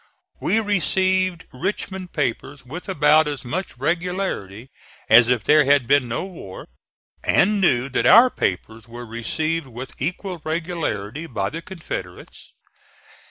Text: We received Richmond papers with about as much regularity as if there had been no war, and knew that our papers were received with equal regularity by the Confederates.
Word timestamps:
We 0.39 0.59
received 0.59 1.45
Richmond 1.53 2.11
papers 2.11 2.65
with 2.65 2.89
about 2.89 3.27
as 3.27 3.45
much 3.45 3.77
regularity 3.77 4.71
as 5.07 5.29
if 5.29 5.43
there 5.43 5.63
had 5.65 5.85
been 5.85 6.07
no 6.07 6.25
war, 6.25 6.65
and 7.23 7.61
knew 7.61 7.87
that 7.89 8.07
our 8.07 8.31
papers 8.31 8.87
were 8.87 9.05
received 9.05 9.67
with 9.67 9.93
equal 10.01 10.41
regularity 10.43 11.27
by 11.27 11.51
the 11.51 11.61
Confederates. 11.61 12.51